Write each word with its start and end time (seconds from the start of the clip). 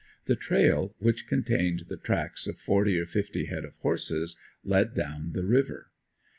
The 0.25 0.35
trail, 0.35 0.95
which 0.97 1.27
contained 1.27 1.81
the 1.81 1.95
tracks 1.95 2.47
of 2.47 2.57
forty 2.57 2.97
or 2.97 3.05
fifty 3.05 3.45
head 3.45 3.63
of 3.63 3.75
horses, 3.75 4.35
led 4.63 4.95
down 4.95 5.33
the 5.33 5.45
river. 5.45 5.91